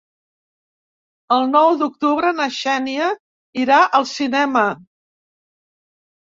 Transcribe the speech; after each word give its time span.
El 1.35 1.43
nou 1.55 1.69
d'octubre 1.81 2.31
na 2.37 2.47
Xènia 2.55 3.11
irà 3.65 3.79
al 3.99 4.09
cinema. 4.13 4.65